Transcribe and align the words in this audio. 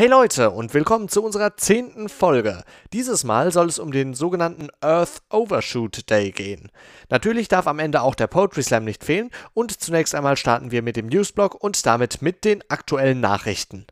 Hey 0.00 0.08
Leute 0.08 0.50
und 0.50 0.72
willkommen 0.72 1.10
zu 1.10 1.22
unserer 1.22 1.58
zehnten 1.58 2.08
Folge. 2.08 2.64
Dieses 2.94 3.22
Mal 3.22 3.52
soll 3.52 3.66
es 3.66 3.78
um 3.78 3.92
den 3.92 4.14
sogenannten 4.14 4.68
Earth 4.80 5.20
Overshoot 5.28 6.08
Day 6.08 6.30
gehen. 6.30 6.70
Natürlich 7.10 7.48
darf 7.48 7.66
am 7.66 7.78
Ende 7.78 8.00
auch 8.00 8.14
der 8.14 8.26
Poetry 8.26 8.62
Slam 8.62 8.86
nicht 8.86 9.04
fehlen 9.04 9.28
und 9.52 9.78
zunächst 9.78 10.14
einmal 10.14 10.38
starten 10.38 10.70
wir 10.70 10.80
mit 10.80 10.96
dem 10.96 11.08
Newsblog 11.08 11.54
und 11.62 11.84
damit 11.84 12.22
mit 12.22 12.46
den 12.46 12.64
aktuellen 12.70 13.20
Nachrichten. 13.20 13.84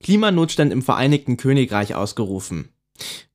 Klimanotstand 0.00 0.72
im 0.72 0.82
Vereinigten 0.82 1.36
Königreich 1.36 1.96
ausgerufen. 1.96 2.68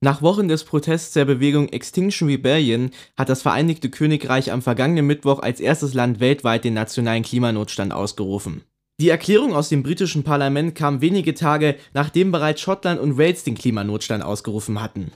Nach 0.00 0.22
Wochen 0.22 0.48
des 0.48 0.64
Protests 0.64 1.12
der 1.12 1.26
Bewegung 1.26 1.68
Extinction 1.68 2.28
Rebellion 2.28 2.90
hat 3.18 3.28
das 3.28 3.42
Vereinigte 3.42 3.90
Königreich 3.90 4.50
am 4.50 4.62
vergangenen 4.62 5.06
Mittwoch 5.06 5.40
als 5.40 5.60
erstes 5.60 5.92
Land 5.92 6.20
weltweit 6.20 6.64
den 6.64 6.72
nationalen 6.72 7.22
Klimanotstand 7.22 7.92
ausgerufen. 7.92 8.64
Die 9.02 9.08
Erklärung 9.08 9.52
aus 9.52 9.68
dem 9.68 9.82
britischen 9.82 10.22
Parlament 10.22 10.76
kam 10.76 11.00
wenige 11.00 11.34
Tage, 11.34 11.74
nachdem 11.92 12.30
bereits 12.30 12.60
Schottland 12.60 13.00
und 13.00 13.18
Wales 13.18 13.42
den 13.42 13.56
Klimanotstand 13.56 14.22
ausgerufen 14.22 14.80
hatten. 14.80 15.10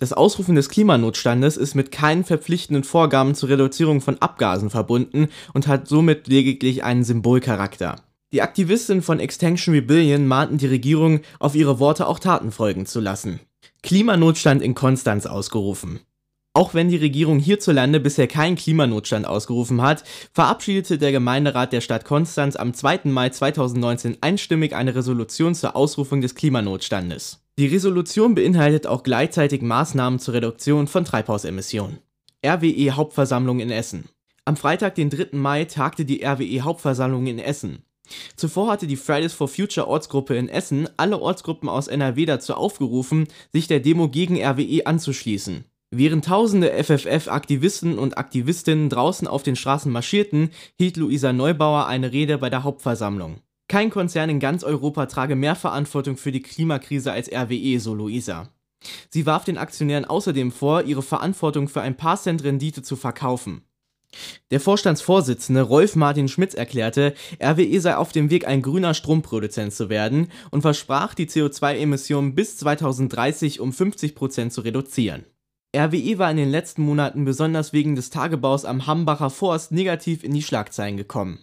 Das 0.00 0.14
Ausrufen 0.14 0.54
des 0.54 0.70
Klimanotstandes 0.70 1.58
ist 1.58 1.74
mit 1.74 1.92
keinen 1.92 2.24
verpflichtenden 2.24 2.84
Vorgaben 2.84 3.34
zur 3.34 3.50
Reduzierung 3.50 4.00
von 4.00 4.16
Abgasen 4.22 4.70
verbunden 4.70 5.28
und 5.52 5.66
hat 5.66 5.88
somit 5.88 6.26
lediglich 6.26 6.84
einen 6.84 7.04
Symbolcharakter. 7.04 7.96
Die 8.32 8.40
Aktivistinnen 8.40 9.02
von 9.02 9.20
Extinction 9.20 9.74
Rebellion 9.74 10.26
mahnten 10.26 10.56
die 10.56 10.66
Regierung, 10.66 11.20
auf 11.38 11.54
ihre 11.54 11.78
Worte 11.78 12.06
auch 12.06 12.20
Taten 12.20 12.50
folgen 12.50 12.86
zu 12.86 12.98
lassen. 12.98 13.40
Klimanotstand 13.82 14.62
in 14.62 14.74
Konstanz 14.74 15.26
ausgerufen. 15.26 16.00
Auch 16.54 16.74
wenn 16.74 16.88
die 16.88 16.96
Regierung 16.96 17.38
hierzulande 17.38 18.00
bisher 18.00 18.26
keinen 18.26 18.56
Klimanotstand 18.56 19.26
ausgerufen 19.26 19.80
hat, 19.80 20.02
verabschiedete 20.32 20.98
der 20.98 21.12
Gemeinderat 21.12 21.72
der 21.72 21.80
Stadt 21.80 22.04
Konstanz 22.04 22.56
am 22.56 22.74
2. 22.74 23.02
Mai 23.04 23.28
2019 23.28 24.18
einstimmig 24.20 24.74
eine 24.74 24.94
Resolution 24.94 25.54
zur 25.54 25.76
Ausrufung 25.76 26.20
des 26.20 26.34
Klimanotstandes. 26.34 27.44
Die 27.58 27.66
Resolution 27.66 28.34
beinhaltet 28.34 28.86
auch 28.86 29.02
gleichzeitig 29.02 29.62
Maßnahmen 29.62 30.18
zur 30.18 30.34
Reduktion 30.34 30.88
von 30.88 31.04
Treibhausemissionen. 31.04 31.98
RWE 32.44 32.92
Hauptversammlung 32.92 33.60
in 33.60 33.70
Essen. 33.70 34.08
Am 34.44 34.56
Freitag, 34.56 34.94
den 34.94 35.10
3. 35.10 35.36
Mai, 35.36 35.64
tagte 35.64 36.04
die 36.04 36.24
RWE 36.24 36.62
Hauptversammlung 36.62 37.26
in 37.26 37.38
Essen. 37.38 37.84
Zuvor 38.36 38.70
hatte 38.70 38.86
die 38.86 38.96
Fridays 38.96 39.34
for 39.34 39.48
Future 39.48 39.86
Ortsgruppe 39.86 40.36
in 40.36 40.48
Essen 40.48 40.88
alle 40.96 41.18
Ortsgruppen 41.18 41.68
aus 41.68 41.88
NRW 41.88 42.24
dazu 42.26 42.54
aufgerufen, 42.54 43.26
sich 43.52 43.66
der 43.66 43.80
Demo 43.80 44.08
gegen 44.08 44.42
RWE 44.42 44.86
anzuschließen. 44.86 45.64
Während 45.90 46.26
tausende 46.26 46.70
FFF-Aktivisten 46.72 47.98
und 47.98 48.18
Aktivistinnen 48.18 48.90
draußen 48.90 49.26
auf 49.26 49.42
den 49.42 49.56
Straßen 49.56 49.90
marschierten, 49.90 50.50
hielt 50.76 50.98
Luisa 50.98 51.32
Neubauer 51.32 51.86
eine 51.86 52.12
Rede 52.12 52.36
bei 52.36 52.50
der 52.50 52.62
Hauptversammlung. 52.62 53.40
Kein 53.68 53.88
Konzern 53.88 54.28
in 54.28 54.38
ganz 54.38 54.64
Europa 54.64 55.06
trage 55.06 55.34
mehr 55.34 55.54
Verantwortung 55.54 56.18
für 56.18 56.30
die 56.30 56.42
Klimakrise 56.42 57.12
als 57.12 57.32
RWE, 57.32 57.80
so 57.80 57.94
Luisa. 57.94 58.50
Sie 59.08 59.24
warf 59.24 59.44
den 59.44 59.56
Aktionären 59.56 60.04
außerdem 60.04 60.52
vor, 60.52 60.82
ihre 60.82 61.02
Verantwortung 61.02 61.68
für 61.68 61.80
ein 61.80 61.96
paar 61.96 62.20
Cent 62.20 62.44
Rendite 62.44 62.82
zu 62.82 62.94
verkaufen. 62.96 63.62
Der 64.50 64.60
Vorstandsvorsitzende 64.60 65.62
Rolf 65.62 65.96
Martin 65.96 66.28
Schmitz 66.28 66.54
erklärte, 66.54 67.14
RWE 67.42 67.80
sei 67.80 67.96
auf 67.96 68.12
dem 68.12 68.30
Weg, 68.30 68.46
ein 68.46 68.62
grüner 68.62 68.94
Stromproduzent 68.94 69.72
zu 69.72 69.88
werden 69.88 70.30
und 70.50 70.62
versprach, 70.62 71.14
die 71.14 71.26
CO2-Emissionen 71.26 72.34
bis 72.34 72.58
2030 72.58 73.60
um 73.60 73.72
50 73.72 74.14
Prozent 74.14 74.52
zu 74.52 74.60
reduzieren. 74.62 75.24
RWE 75.76 76.18
war 76.18 76.30
in 76.30 76.38
den 76.38 76.50
letzten 76.50 76.82
Monaten 76.82 77.26
besonders 77.26 77.74
wegen 77.74 77.94
des 77.94 78.08
Tagebaus 78.08 78.64
am 78.64 78.86
Hambacher 78.86 79.28
Forst 79.28 79.70
negativ 79.70 80.24
in 80.24 80.32
die 80.32 80.42
Schlagzeilen 80.42 80.96
gekommen. 80.96 81.40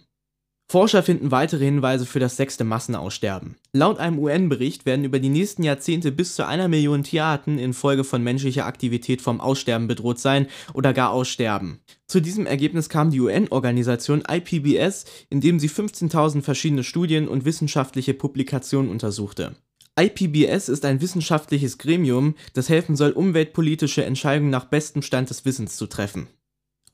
Forscher 0.68 1.04
finden 1.04 1.30
weitere 1.30 1.64
Hinweise 1.64 2.06
für 2.06 2.18
das 2.18 2.36
sechste 2.36 2.64
Massenaussterben. 2.64 3.54
Laut 3.72 4.00
einem 4.00 4.18
UN-Bericht 4.18 4.84
werden 4.84 5.04
über 5.04 5.20
die 5.20 5.28
nächsten 5.28 5.62
Jahrzehnte 5.62 6.10
bis 6.10 6.34
zu 6.34 6.44
einer 6.44 6.66
Million 6.66 7.04
Tierarten 7.04 7.56
infolge 7.56 8.02
von 8.02 8.20
menschlicher 8.20 8.66
Aktivität 8.66 9.22
vom 9.22 9.40
Aussterben 9.40 9.86
bedroht 9.86 10.18
sein 10.18 10.48
oder 10.74 10.92
gar 10.92 11.12
aussterben. 11.12 11.78
Zu 12.08 12.18
diesem 12.18 12.46
Ergebnis 12.46 12.88
kam 12.88 13.10
die 13.10 13.20
UN-Organisation 13.20 14.24
IPBS, 14.28 15.04
indem 15.30 15.60
sie 15.60 15.68
15.000 15.68 16.42
verschiedene 16.42 16.82
Studien 16.82 17.28
und 17.28 17.44
wissenschaftliche 17.44 18.14
Publikationen 18.14 18.90
untersuchte. 18.90 19.54
IPBS 19.98 20.68
ist 20.68 20.84
ein 20.84 21.00
wissenschaftliches 21.00 21.78
Gremium, 21.78 22.34
das 22.52 22.68
helfen 22.68 22.96
soll, 22.96 23.12
umweltpolitische 23.12 24.04
Entscheidungen 24.04 24.50
nach 24.50 24.66
bestem 24.66 25.00
Stand 25.00 25.30
des 25.30 25.46
Wissens 25.46 25.78
zu 25.78 25.86
treffen. 25.86 26.28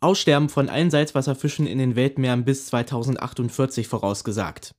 Aussterben 0.01 0.49
von 0.49 0.69
allen 0.69 0.91
Salzwasserfischen 0.91 1.67
in 1.67 1.79
den 1.79 1.97
Weltmeeren 1.97 2.45
bis 2.45 2.67
2048 2.67 3.89
vorausgesagt. 3.89 4.71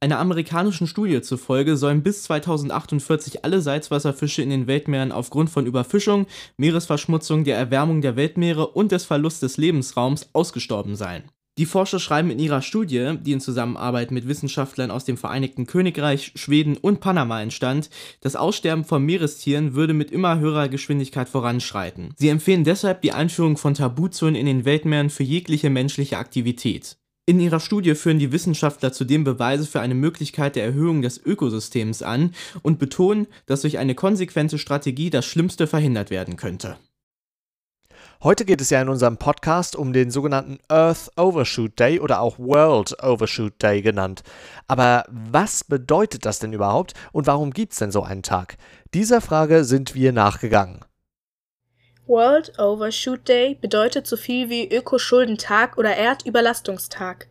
Einer 0.00 0.18
amerikanischen 0.18 0.86
Studie 0.86 1.20
zufolge 1.20 1.76
sollen 1.76 2.02
bis 2.02 2.22
2048 2.24 3.44
alle 3.44 3.60
Salzwasserfische 3.60 4.40
in 4.40 4.50
den 4.50 4.66
Weltmeeren 4.66 5.12
aufgrund 5.12 5.50
von 5.50 5.66
Überfischung, 5.66 6.26
Meeresverschmutzung, 6.56 7.44
der 7.44 7.58
Erwärmung 7.58 8.00
der 8.00 8.16
Weltmeere 8.16 8.68
und 8.68 8.90
des 8.90 9.04
Verlusts 9.04 9.40
des 9.40 9.58
Lebensraums 9.58 10.30
ausgestorben 10.32 10.96
sein 10.96 11.24
die 11.58 11.66
Forscher 11.66 11.98
schreiben 11.98 12.30
in 12.30 12.38
ihrer 12.38 12.60
Studie, 12.60 13.14
die 13.20 13.32
in 13.32 13.40
Zusammenarbeit 13.40 14.10
mit 14.10 14.28
Wissenschaftlern 14.28 14.90
aus 14.90 15.04
dem 15.04 15.16
Vereinigten 15.16 15.66
Königreich, 15.66 16.32
Schweden 16.34 16.76
und 16.76 17.00
Panama 17.00 17.40
entstand, 17.40 17.88
das 18.20 18.36
Aussterben 18.36 18.84
von 18.84 19.02
Meerestieren 19.02 19.74
würde 19.74 19.94
mit 19.94 20.10
immer 20.10 20.38
höherer 20.38 20.68
Geschwindigkeit 20.68 21.28
voranschreiten. 21.28 22.12
Sie 22.16 22.28
empfehlen 22.28 22.64
deshalb 22.64 23.00
die 23.00 23.12
Einführung 23.12 23.56
von 23.56 23.74
Tabuzonen 23.74 24.34
in 24.34 24.46
den 24.46 24.64
Weltmeeren 24.64 25.10
für 25.10 25.22
jegliche 25.22 25.70
menschliche 25.70 26.18
Aktivität. 26.18 26.98
In 27.28 27.40
ihrer 27.40 27.58
Studie 27.58 27.96
führen 27.96 28.20
die 28.20 28.30
Wissenschaftler 28.30 28.92
zudem 28.92 29.24
Beweise 29.24 29.66
für 29.66 29.80
eine 29.80 29.96
Möglichkeit 29.96 30.54
der 30.54 30.64
Erhöhung 30.64 31.02
des 31.02 31.18
Ökosystems 31.18 32.02
an 32.02 32.32
und 32.62 32.78
betonen, 32.78 33.26
dass 33.46 33.62
durch 33.62 33.78
eine 33.78 33.96
konsequente 33.96 34.58
Strategie 34.58 35.10
das 35.10 35.26
Schlimmste 35.26 35.66
verhindert 35.66 36.10
werden 36.10 36.36
könnte. 36.36 36.76
Heute 38.22 38.46
geht 38.46 38.62
es 38.62 38.70
ja 38.70 38.80
in 38.80 38.88
unserem 38.88 39.18
Podcast 39.18 39.76
um 39.76 39.92
den 39.92 40.10
sogenannten 40.10 40.58
Earth 40.68 41.10
Overshoot 41.18 41.78
Day 41.78 42.00
oder 42.00 42.20
auch 42.20 42.38
World 42.38 42.96
Overshoot 43.02 43.62
Day 43.62 43.82
genannt. 43.82 44.22
Aber 44.66 45.04
was 45.08 45.62
bedeutet 45.64 46.24
das 46.24 46.38
denn 46.38 46.54
überhaupt 46.54 46.94
und 47.12 47.26
warum 47.26 47.52
gibt 47.52 47.74
es 47.74 47.78
denn 47.78 47.92
so 47.92 48.02
einen 48.02 48.22
Tag? 48.22 48.56
Dieser 48.94 49.20
Frage 49.20 49.64
sind 49.64 49.94
wir 49.94 50.12
nachgegangen. 50.12 50.82
World 52.06 52.58
Overshoot 52.58 53.28
Day 53.28 53.58
bedeutet 53.60 54.06
so 54.06 54.16
viel 54.16 54.48
wie 54.48 54.74
Ökoschuldentag 54.74 55.76
oder 55.76 55.94
Erdüberlastungstag. 55.94 57.28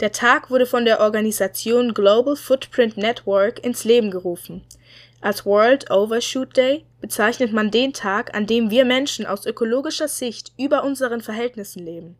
Der 0.00 0.10
Tag 0.10 0.50
wurde 0.50 0.66
von 0.66 0.84
der 0.84 1.00
Organisation 1.00 1.94
Global 1.94 2.34
Footprint 2.34 2.96
Network 2.96 3.64
ins 3.64 3.84
Leben 3.84 4.10
gerufen. 4.10 4.62
Als 5.20 5.46
World 5.46 5.90
Overshoot 5.90 6.56
Day 6.56 6.84
bezeichnet 7.04 7.52
man 7.52 7.70
den 7.70 7.92
Tag, 7.92 8.34
an 8.34 8.46
dem 8.46 8.70
wir 8.70 8.86
Menschen 8.86 9.26
aus 9.26 9.44
ökologischer 9.44 10.08
Sicht 10.08 10.52
über 10.56 10.84
unseren 10.84 11.20
Verhältnissen 11.20 11.84
leben. 11.84 12.16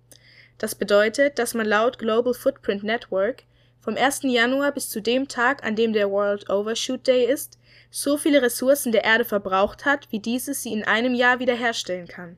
Das 0.58 0.74
bedeutet, 0.74 1.38
dass 1.38 1.54
man 1.54 1.66
laut 1.66 1.98
Global 1.98 2.34
Footprint 2.34 2.82
Network 2.82 3.44
vom 3.80 3.96
1. 3.96 4.24
Januar 4.24 4.72
bis 4.72 4.90
zu 4.90 5.00
dem 5.00 5.26
Tag, 5.26 5.64
an 5.64 5.74
dem 5.74 5.94
der 5.94 6.10
World 6.10 6.50
Overshoot 6.50 7.06
Day 7.06 7.24
ist, 7.24 7.58
so 7.90 8.18
viele 8.18 8.42
Ressourcen 8.42 8.92
der 8.92 9.04
Erde 9.04 9.24
verbraucht 9.24 9.86
hat, 9.86 10.06
wie 10.10 10.18
diese 10.18 10.52
sie 10.52 10.74
in 10.74 10.84
einem 10.84 11.14
Jahr 11.14 11.38
wiederherstellen 11.38 12.06
kann. 12.06 12.36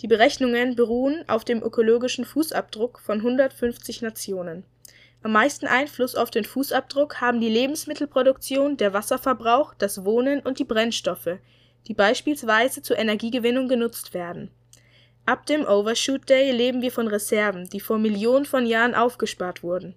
Die 0.00 0.08
Berechnungen 0.08 0.76
beruhen 0.76 1.28
auf 1.28 1.44
dem 1.44 1.62
ökologischen 1.62 2.24
Fußabdruck 2.24 3.00
von 3.00 3.18
150 3.18 4.00
Nationen 4.00 4.64
am 5.26 5.32
meisten 5.32 5.66
Einfluss 5.66 6.14
auf 6.14 6.30
den 6.30 6.44
Fußabdruck 6.44 7.20
haben 7.20 7.40
die 7.40 7.48
Lebensmittelproduktion, 7.48 8.76
der 8.76 8.92
Wasserverbrauch, 8.92 9.74
das 9.74 10.04
Wohnen 10.04 10.38
und 10.38 10.60
die 10.60 10.64
Brennstoffe, 10.64 11.38
die 11.86 11.94
beispielsweise 11.94 12.82
zur 12.82 12.98
Energiegewinnung 12.98 13.68
genutzt 13.68 14.14
werden. 14.14 14.50
Ab 15.24 15.46
dem 15.46 15.64
Overshoot 15.64 16.28
Day 16.28 16.52
leben 16.52 16.82
wir 16.82 16.92
von 16.92 17.08
Reserven, 17.08 17.68
die 17.68 17.80
vor 17.80 17.98
Millionen 17.98 18.44
von 18.44 18.66
Jahren 18.66 18.94
aufgespart 18.94 19.62
wurden. 19.62 19.94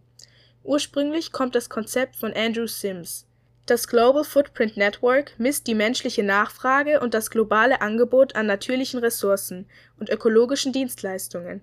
Ursprünglich 0.63 1.31
kommt 1.31 1.55
das 1.55 1.69
Konzept 1.69 2.15
von 2.15 2.33
Andrew 2.33 2.67
Sims. 2.67 3.25
Das 3.65 3.87
Global 3.87 4.23
Footprint 4.23 4.77
Network 4.77 5.33
misst 5.37 5.67
die 5.67 5.75
menschliche 5.75 6.23
Nachfrage 6.23 6.99
und 6.99 7.13
das 7.13 7.29
globale 7.29 7.81
Angebot 7.81 8.35
an 8.35 8.47
natürlichen 8.47 8.99
Ressourcen 8.99 9.67
und 9.99 10.09
ökologischen 10.09 10.73
Dienstleistungen 10.73 11.61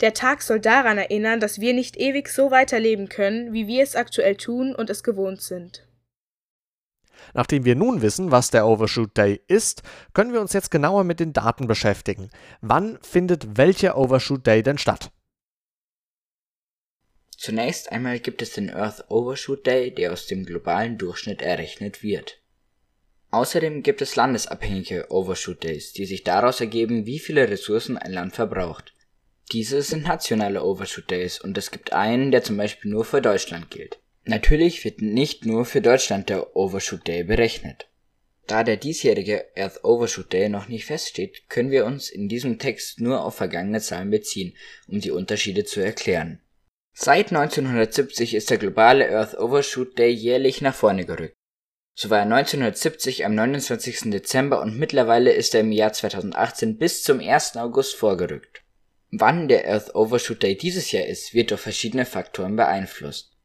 der 0.00 0.12
Tag 0.12 0.42
soll 0.42 0.60
daran 0.60 0.98
erinnern, 0.98 1.40
dass 1.40 1.60
wir 1.60 1.72
nicht 1.72 1.96
ewig 1.96 2.28
so 2.28 2.50
weiterleben 2.50 3.08
können, 3.08 3.54
wie 3.54 3.66
wir 3.66 3.82
es 3.82 3.96
aktuell 3.96 4.36
tun 4.36 4.74
und 4.74 4.90
es 4.90 5.02
gewohnt 5.02 5.40
sind. 5.40 5.85
Nachdem 7.34 7.64
wir 7.64 7.76
nun 7.76 8.02
wissen, 8.02 8.30
was 8.30 8.50
der 8.50 8.66
Overshoot 8.66 9.16
Day 9.16 9.40
ist, 9.48 9.82
können 10.14 10.32
wir 10.32 10.40
uns 10.40 10.52
jetzt 10.52 10.70
genauer 10.70 11.04
mit 11.04 11.20
den 11.20 11.32
Daten 11.32 11.66
beschäftigen. 11.66 12.30
Wann 12.60 12.98
findet 13.02 13.56
welcher 13.56 13.96
Overshoot 13.96 14.46
Day 14.46 14.62
denn 14.62 14.78
statt? 14.78 15.10
Zunächst 17.36 17.92
einmal 17.92 18.18
gibt 18.18 18.40
es 18.40 18.52
den 18.52 18.70
Earth 18.70 19.04
Overshoot 19.08 19.66
Day, 19.66 19.94
der 19.94 20.12
aus 20.12 20.26
dem 20.26 20.44
globalen 20.44 20.96
Durchschnitt 20.96 21.42
errechnet 21.42 22.02
wird. 22.02 22.40
Außerdem 23.30 23.82
gibt 23.82 24.00
es 24.00 24.16
landesabhängige 24.16 25.10
Overshoot 25.10 25.62
Days, 25.62 25.92
die 25.92 26.06
sich 26.06 26.24
daraus 26.24 26.60
ergeben, 26.60 27.04
wie 27.04 27.18
viele 27.18 27.48
Ressourcen 27.48 27.98
ein 27.98 28.12
Land 28.12 28.34
verbraucht. 28.34 28.94
Diese 29.52 29.82
sind 29.82 30.04
nationale 30.04 30.64
Overshoot 30.64 31.10
Days 31.10 31.38
und 31.38 31.58
es 31.58 31.70
gibt 31.70 31.92
einen, 31.92 32.30
der 32.30 32.42
zum 32.42 32.56
Beispiel 32.56 32.90
nur 32.90 33.04
für 33.04 33.20
Deutschland 33.20 33.70
gilt. 33.70 33.98
Natürlich 34.28 34.84
wird 34.84 35.02
nicht 35.02 35.46
nur 35.46 35.64
für 35.64 35.80
Deutschland 35.80 36.28
der 36.30 36.56
Overshoot 36.56 37.06
Day 37.06 37.22
berechnet. 37.22 37.88
Da 38.48 38.64
der 38.64 38.76
diesjährige 38.76 39.46
Earth 39.56 39.84
Overshoot 39.84 40.32
Day 40.32 40.48
noch 40.48 40.66
nicht 40.66 40.84
feststeht, 40.84 41.48
können 41.48 41.70
wir 41.70 41.86
uns 41.86 42.10
in 42.10 42.28
diesem 42.28 42.58
Text 42.58 43.00
nur 43.00 43.24
auf 43.24 43.36
vergangene 43.36 43.80
Zahlen 43.80 44.10
beziehen, 44.10 44.56
um 44.88 45.00
die 45.00 45.12
Unterschiede 45.12 45.64
zu 45.64 45.80
erklären. 45.80 46.40
Seit 46.92 47.28
1970 47.28 48.34
ist 48.34 48.50
der 48.50 48.58
globale 48.58 49.08
Earth 49.10 49.38
Overshoot 49.38 49.96
Day 49.96 50.10
jährlich 50.10 50.60
nach 50.60 50.74
vorne 50.74 51.04
gerückt. 51.04 51.36
So 51.94 52.10
war 52.10 52.18
er 52.18 52.24
1970 52.24 53.24
am 53.26 53.36
29. 53.36 54.10
Dezember 54.10 54.60
und 54.60 54.76
mittlerweile 54.76 55.32
ist 55.32 55.54
er 55.54 55.60
im 55.60 55.70
Jahr 55.70 55.92
2018 55.92 56.78
bis 56.78 57.04
zum 57.04 57.20
1. 57.20 57.56
August 57.58 57.94
vorgerückt. 57.94 58.64
Wann 59.12 59.46
der 59.46 59.68
Earth 59.68 59.94
Overshoot 59.94 60.42
Day 60.42 60.56
dieses 60.56 60.90
Jahr 60.90 61.06
ist, 61.06 61.32
wird 61.32 61.52
durch 61.52 61.60
verschiedene 61.60 62.06
Faktoren 62.06 62.56
beeinflusst. 62.56 63.35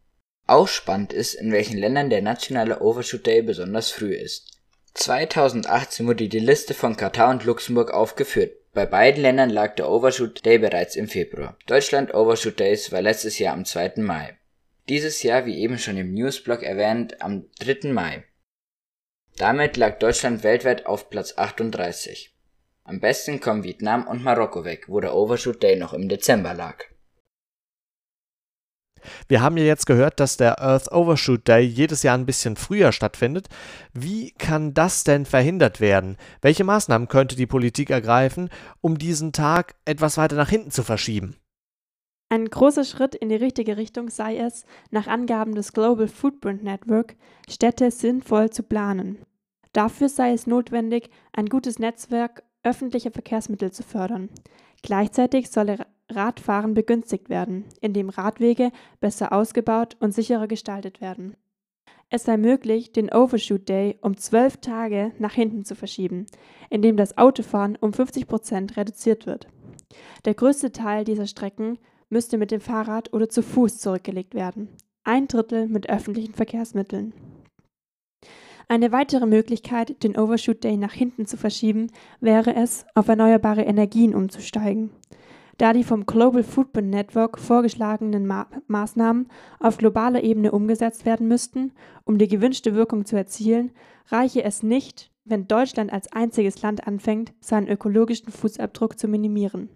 Auch 0.51 0.67
spannend 0.67 1.13
ist, 1.13 1.35
in 1.35 1.53
welchen 1.53 1.77
Ländern 1.77 2.09
der 2.09 2.21
nationale 2.21 2.81
Overshoot 2.81 3.25
Day 3.25 3.41
besonders 3.41 3.89
früh 3.89 4.13
ist. 4.13 4.59
2018 4.95 6.05
wurde 6.05 6.27
die 6.27 6.39
Liste 6.39 6.73
von 6.73 6.97
Katar 6.97 7.29
und 7.29 7.45
Luxemburg 7.45 7.91
aufgeführt. 7.91 8.57
Bei 8.73 8.85
beiden 8.85 9.21
Ländern 9.21 9.49
lag 9.49 9.75
der 9.75 9.89
Overshoot 9.89 10.45
Day 10.45 10.57
bereits 10.57 10.97
im 10.97 11.07
Februar. 11.07 11.57
Deutschland 11.67 12.13
Overshoot 12.13 12.59
Days 12.59 12.91
war 12.91 13.01
letztes 13.01 13.39
Jahr 13.39 13.53
am 13.53 13.63
2. 13.63 13.93
Mai. 14.01 14.37
Dieses 14.89 15.23
Jahr, 15.23 15.45
wie 15.45 15.57
eben 15.57 15.77
schon 15.77 15.95
im 15.95 16.13
Newsblog 16.13 16.63
erwähnt, 16.63 17.21
am 17.21 17.45
3. 17.61 17.87
Mai. 17.93 18.25
Damit 19.37 19.77
lag 19.77 19.99
Deutschland 19.99 20.43
weltweit 20.43 20.85
auf 20.85 21.09
Platz 21.09 21.37
38. 21.37 22.35
Am 22.83 22.99
besten 22.99 23.39
kommen 23.39 23.63
Vietnam 23.63 24.05
und 24.05 24.21
Marokko 24.21 24.65
weg, 24.65 24.89
wo 24.89 24.99
der 24.99 25.15
Overshoot 25.15 25.63
Day 25.63 25.77
noch 25.77 25.93
im 25.93 26.09
Dezember 26.09 26.53
lag. 26.53 26.90
Wir 29.27 29.41
haben 29.41 29.57
ja 29.57 29.63
jetzt 29.63 29.85
gehört, 29.85 30.19
dass 30.19 30.37
der 30.37 30.61
Earth 30.61 30.91
Overshoot 30.91 31.47
Day 31.47 31.63
jedes 31.63 32.03
Jahr 32.03 32.17
ein 32.17 32.25
bisschen 32.25 32.55
früher 32.55 32.91
stattfindet. 32.91 33.47
Wie 33.93 34.31
kann 34.31 34.73
das 34.73 35.03
denn 35.03 35.25
verhindert 35.25 35.79
werden? 35.79 36.17
Welche 36.41 36.63
Maßnahmen 36.63 37.07
könnte 37.07 37.35
die 37.35 37.47
Politik 37.47 37.89
ergreifen, 37.89 38.49
um 38.81 38.97
diesen 38.97 39.33
Tag 39.33 39.75
etwas 39.85 40.17
weiter 40.17 40.35
nach 40.35 40.49
hinten 40.49 40.71
zu 40.71 40.83
verschieben? 40.83 41.35
Ein 42.29 42.45
großer 42.45 42.85
Schritt 42.85 43.13
in 43.13 43.27
die 43.27 43.35
richtige 43.35 43.75
Richtung 43.75 44.09
sei 44.09 44.37
es, 44.37 44.65
nach 44.89 45.07
Angaben 45.07 45.53
des 45.53 45.73
Global 45.73 46.07
Footprint 46.07 46.63
Network, 46.63 47.15
Städte 47.49 47.91
sinnvoll 47.91 48.49
zu 48.49 48.63
planen. 48.63 49.19
Dafür 49.73 50.07
sei 50.07 50.31
es 50.31 50.47
notwendig, 50.47 51.09
ein 51.33 51.47
gutes 51.47 51.77
Netzwerk 51.77 52.43
öffentlicher 52.63 53.11
Verkehrsmittel 53.11 53.71
zu 53.71 53.83
fördern. 53.83 54.29
Gleichzeitig 54.81 55.49
solle 55.49 55.85
Radfahren 56.11 56.73
begünstigt 56.73 57.29
werden, 57.29 57.65
indem 57.81 58.09
Radwege 58.09 58.71
besser 58.99 59.33
ausgebaut 59.33 59.97
und 59.99 60.13
sicherer 60.13 60.47
gestaltet 60.47 61.01
werden. 61.01 61.35
Es 62.09 62.25
sei 62.25 62.35
möglich, 62.35 62.91
den 62.91 63.11
Overshoot 63.11 63.69
Day 63.69 63.97
um 64.01 64.17
zwölf 64.17 64.57
Tage 64.57 65.13
nach 65.17 65.33
hinten 65.33 65.63
zu 65.63 65.75
verschieben, 65.75 66.25
indem 66.69 66.97
das 66.97 67.17
Autofahren 67.17 67.77
um 67.79 67.93
50 67.93 68.27
Prozent 68.27 68.75
reduziert 68.75 69.25
wird. 69.25 69.47
Der 70.25 70.33
größte 70.33 70.71
Teil 70.71 71.05
dieser 71.05 71.25
Strecken 71.25 71.79
müsste 72.09 72.37
mit 72.37 72.51
dem 72.51 72.59
Fahrrad 72.59 73.13
oder 73.13 73.29
zu 73.29 73.41
Fuß 73.41 73.77
zurückgelegt 73.77 74.33
werden, 74.33 74.69
ein 75.03 75.27
Drittel 75.27 75.67
mit 75.67 75.89
öffentlichen 75.89 76.33
Verkehrsmitteln. 76.33 77.13
Eine 78.67 78.91
weitere 78.91 79.25
Möglichkeit, 79.25 80.03
den 80.03 80.17
Overshoot 80.17 80.63
Day 80.63 80.77
nach 80.77 80.93
hinten 80.93 81.25
zu 81.25 81.35
verschieben, 81.37 81.91
wäre 82.19 82.55
es, 82.55 82.85
auf 82.95 83.07
erneuerbare 83.07 83.63
Energien 83.63 84.15
umzusteigen. 84.15 84.91
Da 85.61 85.73
die 85.73 85.83
vom 85.83 86.07
Global 86.07 86.41
Footprint 86.41 86.89
Network 86.89 87.37
vorgeschlagenen 87.37 88.25
Ma 88.25 88.47
Maßnahmen 88.65 89.27
auf 89.59 89.77
globaler 89.77 90.23
Ebene 90.23 90.51
umgesetzt 90.53 91.05
werden 91.05 91.27
müssten, 91.27 91.73
um 92.03 92.17
die 92.17 92.27
gewünschte 92.27 92.73
Wirkung 92.73 93.05
zu 93.05 93.15
erzielen, 93.15 93.69
reiche 94.07 94.43
es 94.43 94.63
nicht, 94.63 95.11
wenn 95.23 95.47
Deutschland 95.47 95.93
als 95.93 96.11
einziges 96.11 96.63
Land 96.63 96.87
anfängt, 96.87 97.33
seinen 97.41 97.67
ökologischen 97.67 98.31
Fußabdruck 98.31 98.97
zu 98.97 99.07
minimieren. 99.07 99.69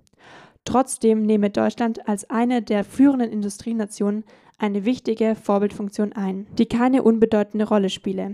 Trotzdem 0.64 1.22
nehme 1.22 1.52
Deutschland 1.52 2.10
als 2.10 2.28
eine 2.32 2.64
der 2.64 2.84
führenden 2.84 3.32
Industrienationen 3.32 4.24
eine 4.58 4.86
wichtige 4.86 5.36
Vorbildfunktion 5.36 6.14
ein, 6.14 6.48
die 6.58 6.66
keine 6.66 7.04
unbedeutende 7.04 7.68
Rolle 7.68 7.92
spiele. 7.92 8.34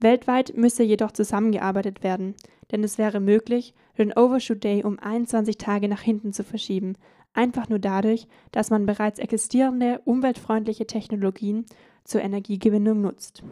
Weltweit 0.00 0.54
müsse 0.54 0.82
jedoch 0.82 1.12
zusammengearbeitet 1.12 2.02
werden, 2.02 2.34
denn 2.72 2.84
es 2.84 2.98
wäre 2.98 3.20
möglich, 3.20 3.72
den 4.02 4.12
Overshoot 4.12 4.62
Day 4.64 4.84
um 4.84 4.98
21 4.98 5.58
Tage 5.58 5.88
nach 5.88 6.00
hinten 6.00 6.32
zu 6.32 6.44
verschieben, 6.44 6.94
einfach 7.32 7.68
nur 7.68 7.78
dadurch, 7.78 8.26
dass 8.52 8.70
man 8.70 8.86
bereits 8.86 9.18
existierende 9.18 10.00
umweltfreundliche 10.04 10.86
Technologien 10.86 11.66
zur 12.04 12.22
Energiegewinnung 12.22 13.00
nutzt. 13.00 13.42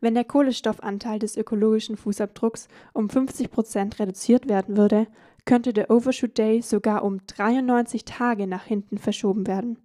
Wenn 0.00 0.14
der 0.14 0.24
Kohlenstoffanteil 0.24 1.18
des 1.18 1.36
ökologischen 1.36 1.96
Fußabdrucks 1.96 2.68
um 2.92 3.10
50 3.10 3.50
Prozent 3.50 3.98
reduziert 3.98 4.48
werden 4.48 4.76
würde, 4.76 5.08
könnte 5.44 5.72
der 5.72 5.90
Overshoot 5.90 6.38
Day 6.38 6.62
sogar 6.62 7.02
um 7.02 7.26
93 7.26 8.04
Tage 8.04 8.46
nach 8.46 8.64
hinten 8.64 8.98
verschoben 8.98 9.46
werden, 9.46 9.78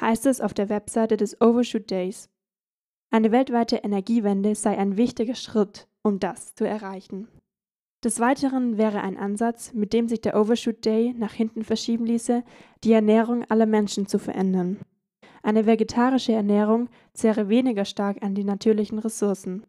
heißt 0.00 0.26
es 0.26 0.40
auf 0.40 0.54
der 0.54 0.68
Webseite 0.68 1.16
des 1.16 1.40
Overshoot 1.40 1.90
Days. 1.90 2.28
Eine 3.10 3.32
weltweite 3.32 3.76
Energiewende 3.76 4.54
sei 4.54 4.76
ein 4.78 4.96
wichtiger 4.96 5.34
Schritt, 5.34 5.88
um 6.02 6.20
das 6.20 6.54
zu 6.54 6.64
erreichen. 6.68 7.26
Des 8.04 8.20
Weiteren 8.20 8.78
wäre 8.78 9.00
ein 9.00 9.16
Ansatz, 9.16 9.72
mit 9.72 9.92
dem 9.92 10.06
sich 10.06 10.20
der 10.20 10.40
Overshoot 10.40 10.84
Day 10.84 11.14
nach 11.18 11.32
hinten 11.32 11.64
verschieben 11.64 12.06
ließe, 12.06 12.44
die 12.84 12.92
Ernährung 12.92 13.44
aller 13.48 13.66
Menschen 13.66 14.06
zu 14.06 14.20
verändern. 14.20 14.78
Eine 15.42 15.66
vegetarische 15.66 16.32
Ernährung 16.32 16.88
zehre 17.12 17.48
weniger 17.48 17.84
stark 17.84 18.22
an 18.22 18.36
die 18.36 18.44
natürlichen 18.44 19.00
Ressourcen. 19.00 19.66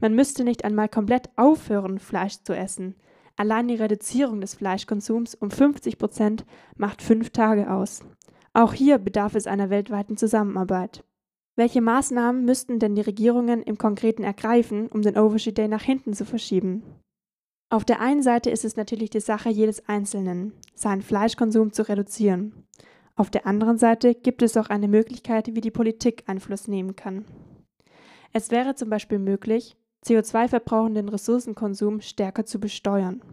Man 0.00 0.16
müsste 0.16 0.42
nicht 0.42 0.64
einmal 0.64 0.88
komplett 0.88 1.30
aufhören, 1.36 2.00
Fleisch 2.00 2.42
zu 2.42 2.56
essen. 2.56 2.96
Allein 3.36 3.68
die 3.68 3.76
Reduzierung 3.76 4.40
des 4.40 4.54
Fleischkonsums 4.54 5.36
um 5.36 5.52
50 5.52 5.96
Prozent 5.96 6.44
macht 6.76 7.02
fünf 7.02 7.30
Tage 7.30 7.70
aus. 7.70 8.04
Auch 8.52 8.72
hier 8.72 8.98
bedarf 8.98 9.36
es 9.36 9.46
einer 9.46 9.70
weltweiten 9.70 10.16
Zusammenarbeit. 10.16 11.04
Welche 11.54 11.80
Maßnahmen 11.80 12.44
müssten 12.44 12.80
denn 12.80 12.96
die 12.96 13.02
Regierungen 13.02 13.62
im 13.62 13.78
Konkreten 13.78 14.24
ergreifen, 14.24 14.88
um 14.88 15.02
den 15.02 15.16
Overshoot 15.16 15.56
Day 15.56 15.68
nach 15.68 15.82
hinten 15.82 16.14
zu 16.14 16.24
verschieben? 16.24 16.82
Auf 17.74 17.84
der 17.84 18.00
einen 18.00 18.22
Seite 18.22 18.50
ist 18.50 18.64
es 18.64 18.76
natürlich 18.76 19.10
die 19.10 19.18
Sache 19.18 19.48
jedes 19.48 19.88
Einzelnen, 19.88 20.52
seinen 20.76 21.02
Fleischkonsum 21.02 21.72
zu 21.72 21.88
reduzieren. 21.88 22.68
Auf 23.16 23.30
der 23.30 23.48
anderen 23.48 23.78
Seite 23.78 24.14
gibt 24.14 24.42
es 24.42 24.56
auch 24.56 24.68
eine 24.68 24.86
Möglichkeit, 24.86 25.56
wie 25.56 25.60
die 25.60 25.72
Politik 25.72 26.22
Einfluss 26.28 26.68
nehmen 26.68 26.94
kann. 26.94 27.24
Es 28.32 28.52
wäre 28.52 28.76
zum 28.76 28.90
Beispiel 28.90 29.18
möglich, 29.18 29.76
CO2-verbrauchenden 30.06 31.08
Ressourcenkonsum 31.08 32.00
stärker 32.00 32.46
zu 32.46 32.60
besteuern. 32.60 33.24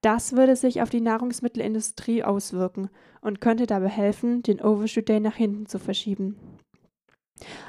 Das 0.00 0.32
würde 0.32 0.56
sich 0.56 0.80
auf 0.80 0.88
die 0.88 1.02
Nahrungsmittelindustrie 1.02 2.24
auswirken 2.24 2.88
und 3.20 3.42
könnte 3.42 3.66
dabei 3.66 3.88
helfen, 3.88 4.42
den 4.42 4.62
Overshoot 4.62 5.10
Day 5.10 5.20
nach 5.20 5.36
hinten 5.36 5.66
zu 5.66 5.78
verschieben. 5.78 6.38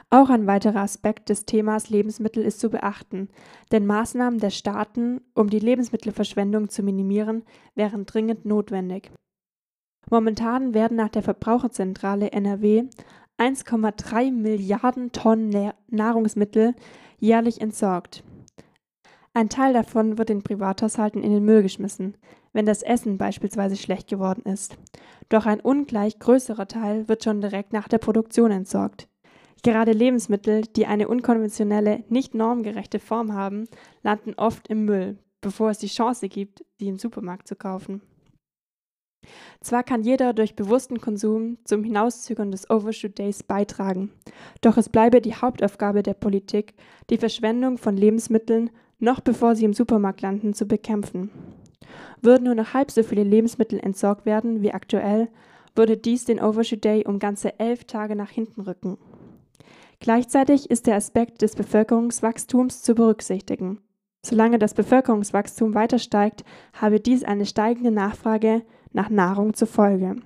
Auch 0.09 0.29
ein 0.29 0.47
weiterer 0.47 0.81
Aspekt 0.81 1.29
des 1.29 1.45
Themas 1.45 1.89
Lebensmittel 1.89 2.43
ist 2.43 2.59
zu 2.59 2.69
beachten, 2.69 3.29
denn 3.71 3.85
Maßnahmen 3.85 4.39
der 4.39 4.49
Staaten, 4.49 5.21
um 5.33 5.49
die 5.49 5.59
Lebensmittelverschwendung 5.59 6.69
zu 6.69 6.83
minimieren, 6.83 7.43
wären 7.75 8.05
dringend 8.05 8.45
notwendig. 8.45 9.11
Momentan 10.09 10.73
werden 10.73 10.95
nach 10.95 11.09
der 11.09 11.23
Verbraucherzentrale 11.23 12.31
NRW 12.31 12.85
1,3 13.37 14.31
Milliarden 14.31 15.11
Tonnen 15.11 15.73
Nahrungsmittel 15.89 16.73
jährlich 17.19 17.59
entsorgt. 17.61 18.23
Ein 19.33 19.49
Teil 19.49 19.73
davon 19.73 20.17
wird 20.17 20.29
in 20.29 20.41
Privathaushalten 20.41 21.21
in 21.21 21.31
den 21.31 21.45
Müll 21.45 21.61
geschmissen, 21.61 22.17
wenn 22.53 22.65
das 22.65 22.81
Essen 22.81 23.19
beispielsweise 23.19 23.75
schlecht 23.75 24.07
geworden 24.07 24.41
ist. 24.51 24.77
Doch 25.29 25.45
ein 25.45 25.59
ungleich 25.59 26.17
größerer 26.17 26.67
Teil 26.67 27.07
wird 27.07 27.23
schon 27.23 27.41
direkt 27.41 27.73
nach 27.73 27.87
der 27.87 27.99
Produktion 27.99 28.49
entsorgt. 28.49 29.07
Gerade 29.63 29.91
Lebensmittel, 29.91 30.61
die 30.61 30.85
eine 30.85 31.07
unkonventionelle, 31.07 32.03
nicht 32.09 32.35
normgerechte 32.35 32.99
Form 32.99 33.33
haben, 33.33 33.67
landen 34.03 34.33
oft 34.35 34.67
im 34.67 34.85
Müll, 34.85 35.17
bevor 35.41 35.71
es 35.71 35.79
die 35.79 35.87
Chance 35.87 36.29
gibt, 36.29 36.63
sie 36.77 36.87
im 36.87 36.97
Supermarkt 36.97 37.47
zu 37.47 37.55
kaufen. 37.55 38.01
Zwar 39.59 39.83
kann 39.83 40.03
jeder 40.03 40.33
durch 40.33 40.55
bewussten 40.55 41.01
Konsum 41.01 41.57
zum 41.65 41.83
Hinauszögern 41.83 42.51
des 42.51 42.69
Overshoot 42.69 43.17
Days 43.17 43.43
beitragen, 43.43 44.11
doch 44.61 44.77
es 44.77 44.89
bleibe 44.89 45.21
die 45.21 45.35
Hauptaufgabe 45.35 46.03
der 46.03 46.13
Politik, 46.13 46.75
die 47.09 47.17
Verschwendung 47.17 47.77
von 47.77 47.97
Lebensmitteln 47.97 48.69
noch 48.99 49.19
bevor 49.19 49.55
sie 49.55 49.65
im 49.65 49.73
Supermarkt 49.73 50.21
landen 50.21 50.53
zu 50.53 50.65
bekämpfen. 50.65 51.29
Würden 52.21 52.45
nur 52.45 52.55
noch 52.55 52.73
halb 52.73 52.91
so 52.91 53.03
viele 53.03 53.23
Lebensmittel 53.23 53.79
entsorgt 53.79 54.25
werden 54.25 54.61
wie 54.61 54.73
aktuell, 54.73 55.29
würde 55.75 55.97
dies 55.97 56.25
den 56.25 56.39
Overshoot 56.41 56.83
Day 56.83 57.05
um 57.05 57.19
ganze 57.19 57.59
elf 57.59 57.85
Tage 57.85 58.15
nach 58.15 58.31
hinten 58.31 58.61
rücken. 58.61 58.97
Gleichzeitig 59.99 60.69
ist 60.69 60.87
der 60.87 60.95
Aspekt 60.95 61.41
des 61.41 61.55
Bevölkerungswachstums 61.55 62.81
zu 62.83 62.93
berücksichtigen. 62.93 63.79
Solange 64.25 64.59
das 64.59 64.73
Bevölkerungswachstum 64.73 65.73
weiter 65.73 65.99
steigt, 65.99 66.43
habe 66.73 66.99
dies 66.99 67.23
eine 67.23 67.45
steigende 67.45 67.91
Nachfrage 67.91 68.63
nach 68.91 69.09
Nahrung 69.09 69.53
zur 69.53 69.67
Folge. 69.67 70.17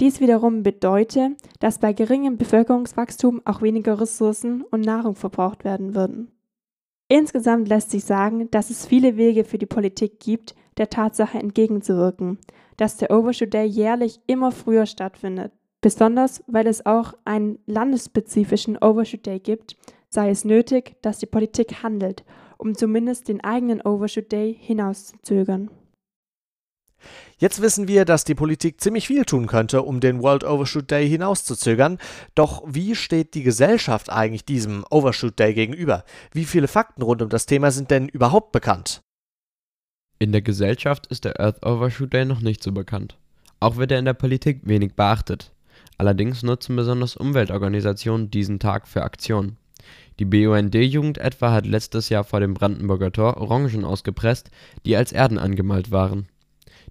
Dies 0.00 0.20
wiederum 0.20 0.62
bedeutet, 0.62 1.32
dass 1.58 1.80
bei 1.80 1.92
geringem 1.92 2.36
Bevölkerungswachstum 2.36 3.42
auch 3.44 3.62
weniger 3.62 4.00
Ressourcen 4.00 4.62
und 4.62 4.82
Nahrung 4.82 5.16
verbraucht 5.16 5.64
werden 5.64 5.94
würden. 5.94 6.30
Insgesamt 7.08 7.68
lässt 7.68 7.90
sich 7.90 8.04
sagen, 8.04 8.50
dass 8.50 8.70
es 8.70 8.86
viele 8.86 9.16
Wege 9.16 9.44
für 9.44 9.58
die 9.58 9.66
Politik 9.66 10.20
gibt, 10.20 10.54
der 10.76 10.90
Tatsache 10.90 11.38
entgegenzuwirken, 11.38 12.38
dass 12.76 12.98
der 12.98 13.10
Overshoot 13.10 13.52
Day 13.52 13.66
jährlich 13.66 14.20
immer 14.26 14.52
früher 14.52 14.86
stattfindet. 14.86 15.52
Besonders 15.80 16.42
weil 16.46 16.66
es 16.66 16.84
auch 16.86 17.14
einen 17.24 17.58
landesspezifischen 17.66 18.76
Overshoot 18.78 19.26
Day 19.26 19.38
gibt, 19.38 19.76
sei 20.10 20.30
es 20.30 20.44
nötig, 20.44 20.96
dass 21.02 21.18
die 21.18 21.26
Politik 21.26 21.82
handelt, 21.82 22.24
um 22.56 22.74
zumindest 22.74 23.28
den 23.28 23.42
eigenen 23.42 23.80
Overshoot 23.82 24.32
Day 24.32 24.56
hinauszuzögern. 24.58 25.70
Jetzt 27.38 27.62
wissen 27.62 27.86
wir, 27.86 28.04
dass 28.04 28.24
die 28.24 28.34
Politik 28.34 28.80
ziemlich 28.80 29.06
viel 29.06 29.24
tun 29.24 29.46
könnte, 29.46 29.82
um 29.82 30.00
den 30.00 30.20
World 30.20 30.42
Overshoot 30.42 30.90
Day 30.90 31.08
hinauszuzögern. 31.08 31.98
Doch 32.34 32.64
wie 32.66 32.96
steht 32.96 33.34
die 33.34 33.44
Gesellschaft 33.44 34.10
eigentlich 34.10 34.44
diesem 34.44 34.84
Overshoot 34.90 35.38
Day 35.38 35.54
gegenüber? 35.54 36.04
Wie 36.32 36.44
viele 36.44 36.66
Fakten 36.66 37.02
rund 37.02 37.22
um 37.22 37.28
das 37.28 37.46
Thema 37.46 37.70
sind 37.70 37.92
denn 37.92 38.08
überhaupt 38.08 38.50
bekannt? 38.50 39.02
In 40.18 40.32
der 40.32 40.42
Gesellschaft 40.42 41.06
ist 41.06 41.24
der 41.24 41.38
Earth 41.38 41.64
Overshoot 41.64 42.12
Day 42.12 42.24
noch 42.24 42.40
nicht 42.40 42.64
so 42.64 42.72
bekannt. 42.72 43.16
Auch 43.60 43.76
wird 43.76 43.92
er 43.92 44.00
in 44.00 44.04
der 44.04 44.14
Politik 44.14 44.62
wenig 44.64 44.94
beachtet. 44.94 45.52
Allerdings 45.98 46.44
nutzen 46.44 46.76
besonders 46.76 47.16
Umweltorganisationen 47.16 48.30
diesen 48.30 48.60
Tag 48.60 48.86
für 48.86 49.02
Aktionen. 49.02 49.56
Die 50.18 50.24
BUND-Jugend 50.24 51.18
etwa 51.18 51.52
hat 51.52 51.66
letztes 51.66 52.08
Jahr 52.08 52.24
vor 52.24 52.40
dem 52.40 52.54
Brandenburger 52.54 53.12
Tor 53.12 53.36
Orangen 53.36 53.84
ausgepresst, 53.84 54.50
die 54.86 54.96
als 54.96 55.12
Erden 55.12 55.38
angemalt 55.38 55.90
waren. 55.90 56.28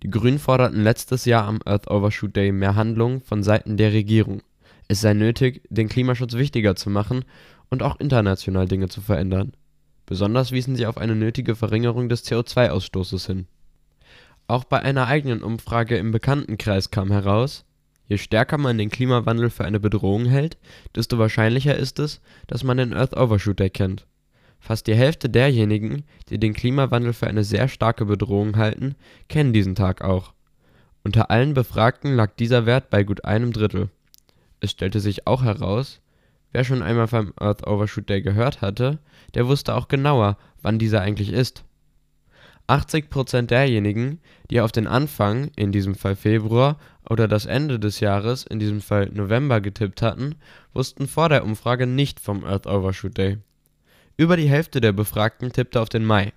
Die 0.03 0.09
Grünen 0.09 0.39
forderten 0.39 0.83
letztes 0.83 1.25
Jahr 1.25 1.45
am 1.45 1.59
Earth 1.65 1.89
Overshoot 1.89 2.35
Day 2.35 2.51
mehr 2.51 2.75
Handlungen 2.75 3.21
von 3.21 3.43
Seiten 3.43 3.77
der 3.77 3.93
Regierung. 3.93 4.41
Es 4.87 5.01
sei 5.01 5.13
nötig, 5.13 5.63
den 5.69 5.89
Klimaschutz 5.89 6.33
wichtiger 6.33 6.75
zu 6.75 6.89
machen 6.89 7.25
und 7.69 7.83
auch 7.83 7.99
international 7.99 8.67
Dinge 8.67 8.89
zu 8.89 9.01
verändern. 9.01 9.53
Besonders 10.05 10.51
wiesen 10.51 10.75
sie 10.75 10.85
auf 10.85 10.97
eine 10.97 11.15
nötige 11.15 11.55
Verringerung 11.55 12.07
des 12.07 12.25
CO2-Ausstoßes 12.25 13.27
hin. 13.27 13.47
Auch 14.47 14.63
bei 14.63 14.79
einer 14.79 15.07
eigenen 15.07 15.43
Umfrage 15.43 15.97
im 15.97 16.11
Bekanntenkreis 16.11 16.91
kam 16.91 17.11
heraus, 17.11 17.65
je 18.07 18.17
stärker 18.17 18.57
man 18.57 18.77
den 18.77 18.89
Klimawandel 18.89 19.49
für 19.49 19.65
eine 19.65 19.79
Bedrohung 19.79 20.25
hält, 20.25 20.57
desto 20.95 21.17
wahrscheinlicher 21.17 21.75
ist 21.75 21.99
es, 21.99 22.21
dass 22.47 22.63
man 22.63 22.77
den 22.77 22.93
Earth 22.93 23.15
Overshoot 23.15 23.59
erkennt. 23.59 24.05
Fast 24.59 24.87
die 24.87 24.95
Hälfte 24.95 25.29
derjenigen, 25.29 26.03
die 26.29 26.39
den 26.39 26.53
Klimawandel 26.53 27.13
für 27.13 27.27
eine 27.27 27.43
sehr 27.43 27.67
starke 27.67 28.05
Bedrohung 28.05 28.57
halten, 28.57 28.95
kennen 29.29 29.53
diesen 29.53 29.75
Tag 29.75 30.01
auch. 30.01 30.33
Unter 31.03 31.29
allen 31.31 31.53
Befragten 31.53 32.15
lag 32.15 32.31
dieser 32.35 32.65
Wert 32.65 32.89
bei 32.89 33.03
gut 33.03 33.23
einem 33.23 33.53
Drittel. 33.53 33.89
Es 34.59 34.71
stellte 34.71 34.99
sich 34.99 35.27
auch 35.27 35.43
heraus, 35.43 36.01
Wer 36.57 36.63
schon 36.63 36.81
einmal 36.81 37.07
vom 37.07 37.33
Earth 37.39 37.67
Overshoot 37.67 38.09
Day 38.09 38.21
gehört 38.21 38.61
hatte, 38.61 38.99
der 39.33 39.47
wusste 39.47 39.75
auch 39.75 39.87
genauer, 39.87 40.37
wann 40.61 40.79
dieser 40.79 41.01
eigentlich 41.01 41.31
ist. 41.31 41.63
80% 42.67 43.43
derjenigen, 43.43 44.19
die 44.49 44.61
auf 44.61 44.71
den 44.71 44.87
Anfang, 44.87 45.51
in 45.55 45.71
diesem 45.71 45.95
Fall 45.95 46.15
Februar, 46.15 46.77
oder 47.09 47.27
das 47.27 47.45
Ende 47.45 47.79
des 47.79 47.99
Jahres, 47.99 48.43
in 48.43 48.59
diesem 48.59 48.81
Fall 48.81 49.09
November, 49.13 49.61
getippt 49.61 50.01
hatten, 50.01 50.35
wussten 50.73 51.07
vor 51.07 51.29
der 51.29 51.43
Umfrage 51.43 51.87
nicht 51.87 52.19
vom 52.19 52.43
Earth 52.43 52.67
Overshoot 52.67 53.17
Day. 53.17 53.37
Über 54.17 54.37
die 54.37 54.49
Hälfte 54.49 54.81
der 54.81 54.93
Befragten 54.93 55.51
tippte 55.51 55.81
auf 55.81 55.89
den 55.89 56.05
Mai. 56.05 56.33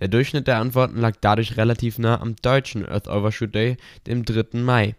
Der 0.00 0.08
Durchschnitt 0.08 0.46
der 0.46 0.58
Antworten 0.58 0.98
lag 0.98 1.16
dadurch 1.20 1.56
relativ 1.56 1.98
nah 1.98 2.20
am 2.20 2.36
deutschen 2.36 2.86
Earth 2.86 3.08
Overshoot 3.08 3.54
Day, 3.54 3.76
dem 4.06 4.24
3. 4.24 4.58
Mai 4.58 4.94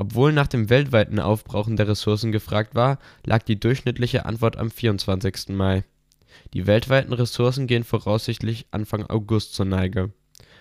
obwohl 0.00 0.32
nach 0.32 0.46
dem 0.46 0.70
weltweiten 0.70 1.18
Aufbrauchen 1.18 1.76
der 1.76 1.88
Ressourcen 1.88 2.30
gefragt 2.30 2.76
war, 2.76 2.98
lag 3.26 3.42
die 3.42 3.58
durchschnittliche 3.58 4.26
Antwort 4.26 4.56
am 4.56 4.70
24. 4.70 5.48
Mai. 5.48 5.82
Die 6.54 6.68
weltweiten 6.68 7.12
Ressourcen 7.12 7.66
gehen 7.66 7.82
voraussichtlich 7.82 8.66
Anfang 8.70 9.04
August 9.06 9.54
zur 9.54 9.66
Neige. 9.66 10.12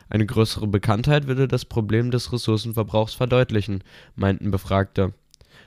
Eine 0.09 0.25
größere 0.25 0.67
Bekanntheit 0.67 1.27
würde 1.27 1.47
das 1.47 1.65
Problem 1.65 2.11
des 2.11 2.31
Ressourcenverbrauchs 2.31 3.13
verdeutlichen, 3.13 3.83
meinten 4.15 4.51
Befragte. 4.51 5.13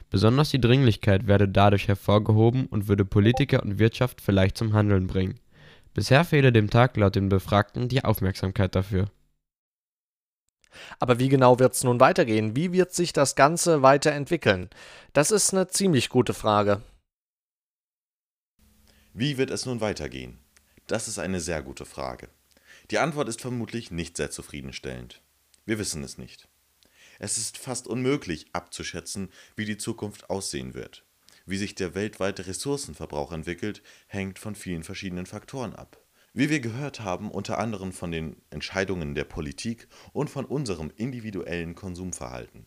Besonders 0.08 0.50
die 0.50 0.60
Dringlichkeit 0.60 1.26
werde 1.26 1.48
dadurch 1.48 1.88
hervorgehoben 1.88 2.66
und 2.66 2.88
würde 2.88 3.04
Politiker 3.04 3.62
und 3.62 3.78
Wirtschaft 3.78 4.20
vielleicht 4.20 4.56
zum 4.58 4.72
Handeln 4.72 5.06
bringen. 5.06 5.38
Bisher 5.94 6.24
fehle 6.24 6.52
dem 6.52 6.70
Tag 6.70 6.96
laut 6.96 7.16
den 7.16 7.28
Befragten 7.28 7.88
die 7.88 8.04
Aufmerksamkeit 8.04 8.74
dafür. 8.74 9.10
Aber 10.98 11.18
wie 11.18 11.28
genau 11.28 11.58
wird 11.58 11.74
es 11.74 11.84
nun 11.84 12.00
weitergehen? 12.00 12.54
Wie 12.56 12.72
wird 12.72 12.92
sich 12.92 13.12
das 13.12 13.34
Ganze 13.34 13.82
weiterentwickeln? 13.82 14.70
Das 15.12 15.30
ist 15.30 15.52
eine 15.52 15.68
ziemlich 15.68 16.08
gute 16.08 16.32
Frage. 16.34 16.82
Wie 19.12 19.36
wird 19.36 19.50
es 19.50 19.66
nun 19.66 19.80
weitergehen? 19.80 20.38
Das 20.86 21.08
ist 21.08 21.18
eine 21.18 21.40
sehr 21.40 21.62
gute 21.62 21.84
Frage. 21.84 22.28
Die 22.90 22.98
Antwort 22.98 23.28
ist 23.28 23.40
vermutlich 23.40 23.92
nicht 23.92 24.16
sehr 24.16 24.32
zufriedenstellend. 24.32 25.22
Wir 25.64 25.78
wissen 25.78 26.02
es 26.02 26.18
nicht. 26.18 26.48
Es 27.20 27.38
ist 27.38 27.56
fast 27.56 27.86
unmöglich 27.86 28.46
abzuschätzen, 28.52 29.30
wie 29.54 29.64
die 29.64 29.76
Zukunft 29.76 30.28
aussehen 30.28 30.74
wird. 30.74 31.04
Wie 31.46 31.56
sich 31.56 31.76
der 31.76 31.94
weltweite 31.94 32.48
Ressourcenverbrauch 32.48 33.30
entwickelt, 33.30 33.82
hängt 34.08 34.40
von 34.40 34.56
vielen 34.56 34.82
verschiedenen 34.82 35.26
Faktoren 35.26 35.76
ab. 35.76 36.02
Wie 36.32 36.50
wir 36.50 36.60
gehört 36.60 37.00
haben, 37.00 37.30
unter 37.30 37.58
anderem 37.58 37.92
von 37.92 38.10
den 38.10 38.42
Entscheidungen 38.50 39.14
der 39.14 39.24
Politik 39.24 39.86
und 40.12 40.28
von 40.28 40.44
unserem 40.44 40.92
individuellen 40.96 41.76
Konsumverhalten. 41.76 42.66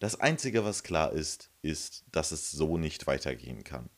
Das 0.00 0.18
Einzige, 0.18 0.64
was 0.64 0.82
klar 0.82 1.12
ist, 1.12 1.50
ist, 1.62 2.04
dass 2.10 2.32
es 2.32 2.50
so 2.50 2.76
nicht 2.76 3.06
weitergehen 3.06 3.62
kann. 3.62 3.88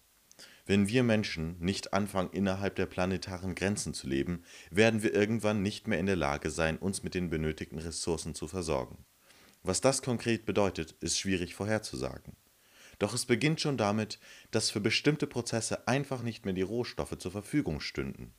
Wenn 0.67 0.89
wir 0.89 1.03
Menschen 1.03 1.57
nicht 1.59 1.93
anfangen, 1.93 2.31
innerhalb 2.33 2.77
der 2.77 2.87
planetaren 2.87 3.55
Grenzen 3.55 3.93
zu 3.93 4.07
leben, 4.07 4.45
werden 4.71 5.03
wir 5.03 5.15
irgendwann 5.15 5.63
nicht 5.63 5.89
mehr 5.89 5.99
in 5.99 6.07
der 6.07 6.17
Lage 6.17 6.51
sein, 6.51 6.79
uns 6.79 7.03
mit 7.03 7.15
den 7.15 7.29
benötigten 7.29 7.79
Ressourcen 7.79 8.35
zu 8.35 8.49
versorgen. 8.49 9.05
Was 9.63 9.83
das 9.83 10.01
konkret 10.01 10.47
bedeutet, 10.47 10.93
ist 11.01 11.19
schwierig 11.19 11.55
vorherzusagen. 11.55 12.37
Doch 12.99 13.13
es 13.13 13.27
beginnt 13.27 13.61
schon 13.61 13.77
damit, 13.77 14.19
dass 14.53 14.71
für 14.71 14.81
bestimmte 14.81 15.27
Prozesse 15.27 15.87
einfach 15.87 16.23
nicht 16.23 16.45
mehr 16.45 16.55
die 16.55 16.63
Rohstoffe 16.63 17.19
zur 17.19 17.33
Verfügung 17.33 17.81
stünden. 17.81 18.33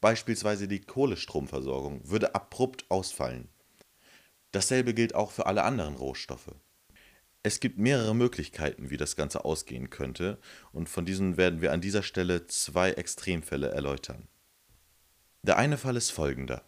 Beispielsweise 0.00 0.68
die 0.68 0.80
Kohlestromversorgung 0.80 2.08
würde 2.08 2.34
abrupt 2.34 2.86
ausfallen. 2.90 3.48
Dasselbe 4.52 4.94
gilt 4.94 5.14
auch 5.14 5.30
für 5.30 5.46
alle 5.46 5.64
anderen 5.64 5.96
Rohstoffe. 5.96 6.54
Es 7.46 7.60
gibt 7.60 7.78
mehrere 7.78 8.12
Möglichkeiten, 8.12 8.90
wie 8.90 8.96
das 8.96 9.14
Ganze 9.14 9.44
ausgehen 9.44 9.88
könnte, 9.88 10.40
und 10.72 10.88
von 10.88 11.06
diesen 11.06 11.36
werden 11.36 11.60
wir 11.60 11.72
an 11.72 11.80
dieser 11.80 12.02
Stelle 12.02 12.48
zwei 12.48 12.90
Extremfälle 12.90 13.68
erläutern. 13.68 14.26
Der 15.42 15.56
eine 15.56 15.78
Fall 15.78 15.94
ist 15.94 16.10
folgender. 16.10 16.64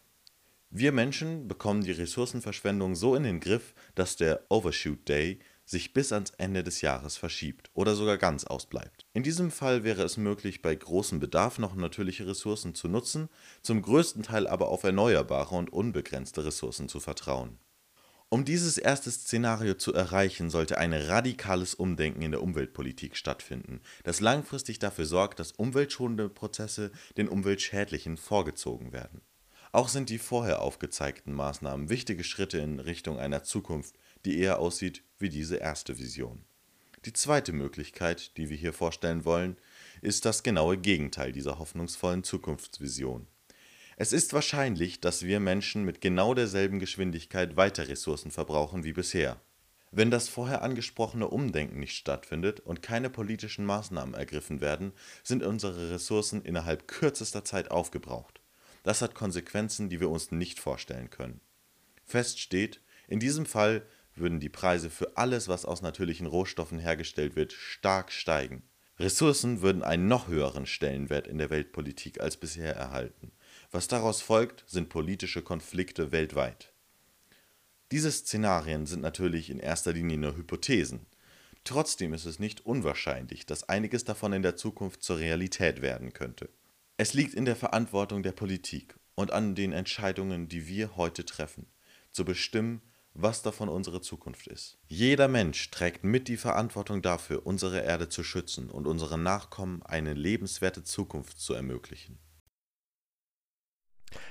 Wir 0.71 0.93
Menschen 0.93 1.49
bekommen 1.49 1.83
die 1.83 1.91
Ressourcenverschwendung 1.91 2.95
so 2.95 3.17
in 3.17 3.25
den 3.25 3.41
Griff, 3.41 3.75
dass 3.97 4.15
der 4.15 4.45
Overshoot 4.51 5.09
Day 5.09 5.41
sich 5.65 5.95
bis 5.95 6.13
ans 6.13 6.31
Ende 6.39 6.63
des 6.63 6.81
Jahres 6.81 7.17
verschiebt 7.17 7.71
oder 7.75 7.97
sogar 7.97 8.17
ganz 8.17 8.45
ausbleibt. 8.45 9.05
In 9.15 9.25
diesem 9.25 9.51
Fall 9.51 9.83
wäre 9.83 10.05
es 10.05 10.17
möglich, 10.17 10.63
bei 10.63 10.77
großem 10.77 11.19
Bedarf 11.19 11.59
noch 11.59 11.75
natürliche 11.75 12.29
Ressourcen 12.29 12.77
zu 12.77 12.87
nutzen, 12.87 13.31
zum 13.63 13.83
größten 13.83 14.23
Teil 14.23 14.47
aber 14.47 14.69
auf 14.69 14.85
erneuerbare 14.85 15.57
und 15.57 15.73
unbegrenzte 15.73 16.45
Ressourcen 16.45 16.89
zu 16.89 17.01
vertrauen. 17.01 17.59
Um 18.31 18.45
dieses 18.45 18.77
erste 18.77 19.11
Szenario 19.11 19.75
zu 19.75 19.95
erreichen, 19.95 20.51
sollte 20.51 20.77
ein 20.77 20.93
radikales 20.93 21.75
Umdenken 21.75 22.21
in 22.21 22.33
der 22.33 22.43
Umweltpolitik 22.43 23.17
stattfinden, 23.17 23.81
das 24.05 24.21
langfristig 24.21 24.79
dafür 24.79 25.07
sorgt, 25.07 25.41
dass 25.41 25.53
umweltschonende 25.53 26.29
Prozesse 26.29 26.93
den 27.17 27.29
umweltschädlichen 27.29 28.19
vorgezogen 28.19 28.93
werden. 28.93 29.23
Auch 29.73 29.89
sind 29.89 30.11
die 30.11 30.19
vorher 30.19 30.61
aufgezeigten 30.61 31.33
Maßnahmen 31.33 31.89
wichtige 31.89 32.23
Schritte 32.23 32.59
in 32.59 32.81
Richtung 32.81 33.19
einer 33.19 33.45
Zukunft, 33.45 33.95
die 34.27 34.39
eher 34.39 34.59
aussieht 34.59 35.03
wie 35.19 35.31
diese 35.31 35.57
erste 35.57 35.99
Vision. 35.99 36.45
Die 37.07 37.15
zweite 37.15 37.53
Möglichkeit, 37.53 38.37
die 38.37 38.51
wir 38.51 38.57
hier 38.59 38.75
vorstellen 38.75 39.25
wollen, 39.25 39.57
ist 40.03 40.27
das 40.27 40.43
genaue 40.43 40.77
Gegenteil 40.77 41.33
dieser 41.33 41.59
hoffnungsvollen 41.59 42.25
Zukunftsvision. 42.25 43.27
Es 44.01 44.13
ist 44.13 44.33
wahrscheinlich, 44.33 45.01
dass 45.01 45.25
wir 45.25 45.41
Menschen 45.41 45.83
mit 45.83 46.01
genau 46.01 46.33
derselben 46.33 46.79
Geschwindigkeit 46.79 47.57
weiter 47.57 47.89
Ressourcen 47.89 48.31
verbrauchen 48.31 48.85
wie 48.85 48.93
bisher. 48.93 49.41
Wenn 49.91 50.13
das 50.13 50.29
vorher 50.29 50.63
angesprochene 50.63 51.27
Umdenken 51.27 51.81
nicht 51.81 51.97
stattfindet 51.97 52.61
und 52.61 52.81
keine 52.81 53.11
politischen 53.11 53.65
Maßnahmen 53.65 54.15
ergriffen 54.15 54.61
werden, 54.61 54.93
sind 55.25 55.43
unsere 55.43 55.91
Ressourcen 55.91 56.43
innerhalb 56.43 56.87
kürzester 56.87 57.45
Zeit 57.45 57.73
aufgebraucht. 57.73 58.41
Das 58.85 59.03
hat 59.03 59.17
Konsequenzen, 59.17 59.89
die 59.89 59.99
wir 59.99 60.11
uns 60.11 60.31
nicht 60.31 60.61
vorstellen 60.61 61.11
können. 61.11 61.41
Fest 62.05 62.39
steht, 62.39 62.81
in 63.09 63.19
diesem 63.19 63.47
Fall 63.47 63.85
würden 64.15 64.39
die 64.39 64.49
Preise 64.49 64.91
für 64.91 65.17
alles, 65.17 65.49
was 65.49 65.65
aus 65.65 65.83
natürlichen 65.83 66.29
Rohstoffen 66.29 66.79
hergestellt 66.79 67.35
wird, 67.35 67.53
stark 67.53 68.13
steigen. 68.13 68.63
Ressourcen 69.01 69.61
würden 69.61 69.83
einen 69.83 70.07
noch 70.07 70.29
höheren 70.29 70.67
Stellenwert 70.67 71.27
in 71.27 71.39
der 71.39 71.51
Weltpolitik 71.51 72.21
als 72.21 72.37
bisher 72.37 72.77
erhalten. 72.77 73.33
Was 73.71 73.87
daraus 73.87 74.23
folgt, 74.23 74.65
sind 74.67 74.89
politische 74.89 75.43
Konflikte 75.43 76.11
weltweit. 76.11 76.73
Diese 77.91 78.11
Szenarien 78.11 78.87
sind 78.87 79.03
natürlich 79.03 79.51
in 79.51 79.61
erster 79.61 79.93
Linie 79.93 80.19
nur 80.19 80.37
Hypothesen. 80.37 81.07
Trotzdem 81.65 82.15
ist 82.15 82.25
es 82.25 82.39
nicht 82.39 82.65
unwahrscheinlich, 82.65 83.45
dass 83.45 83.69
einiges 83.69 84.05
davon 84.05 84.33
in 84.33 84.43
der 84.43 84.57
Zukunft 84.57 85.03
zur 85.03 85.19
Realität 85.19 85.83
werden 85.83 86.13
könnte. 86.13 86.49
Es 86.97 87.13
liegt 87.13 87.35
in 87.35 87.45
der 87.45 87.57
Verantwortung 87.57 88.23
der 88.23 88.33
Politik 88.33 88.99
und 89.15 89.33
an 89.33 89.55
den 89.55 89.73
Entscheidungen, 89.73 90.49
die 90.49 90.67
wir 90.67 90.97
heute 90.97 91.25
treffen, 91.25 91.67
zu 92.11 92.25
bestimmen, 92.25 92.81
was 93.13 93.43
davon 93.43 93.69
unsere 93.69 94.01
Zukunft 94.01 94.47
ist. 94.47 94.79
Jeder 94.87 95.29
Mensch 95.29 95.71
trägt 95.71 96.05
mit 96.05 96.29
die 96.29 96.37
Verantwortung 96.37 97.03
dafür, 97.03 97.47
unsere 97.47 97.81
Erde 97.81 98.09
zu 98.09 98.23
schützen 98.23 98.71
und 98.71 98.87
unseren 98.87 99.23
Nachkommen 99.23 99.83
eine 99.83 100.15
lebenswerte 100.15 100.85
Zukunft 100.85 101.41
zu 101.41 101.53
ermöglichen. 101.53 102.19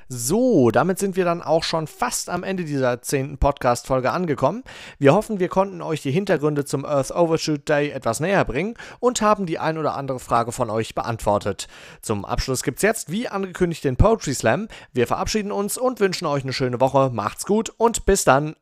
So, 0.10 0.72
damit 0.72 1.00
sind 1.00 1.16
wir 1.16 1.26
dann 1.26 1.42
auch 1.42 1.64
schon 1.64 1.88
fast 1.88 2.30
am 2.30 2.44
Ende 2.44 2.64
dieser 2.64 3.02
zehnten 3.02 3.38
Podcast-Folge 3.38 4.12
angekommen. 4.12 4.64
Wir 5.00 5.14
hoffen, 5.14 5.40
wir 5.40 5.50
konnten 5.50 5.82
euch 5.82 6.02
die 6.02 6.12
Hintergründe 6.12 6.66
zum 6.66 6.86
Earth 6.86 7.12
Overshoot 7.12 7.68
Day 7.68 7.90
etwas 7.90 8.20
näher 8.20 8.46
bringen 8.46 8.76
und 9.00 9.22
haben 9.22 9.46
die 9.46 9.60
ein 9.60 9.78
oder 9.78 9.96
andere 9.96 10.20
Frage 10.20 10.52
von 10.52 10.70
euch 10.70 10.96
beantwortet. 10.96 11.68
Zum 12.02 12.26
Abschluss 12.26 12.64
gibt's 12.64 12.82
jetzt, 12.82 13.12
wie 13.12 13.28
angekündigt, 13.28 13.84
den 13.84 13.98
Poetry 13.98 14.34
Slam. 14.34 14.68
Wir 14.94 15.08
verabschieden 15.08 15.52
uns 15.52 15.78
und 15.78 16.00
wünschen 16.00 16.26
euch 16.26 16.44
eine 16.44 16.54
schöne 16.54 16.80
Woche. 16.80 17.10
Macht's 17.14 17.46
gut 17.46 17.70
und 17.78 18.06
bis 18.06 18.24
dann. 18.24 18.56